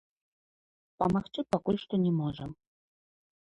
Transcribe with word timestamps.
Памагчы 1.03 1.41
пакуль 1.57 1.79
што 1.83 2.01
не 2.07 2.11
можам. 2.21 2.51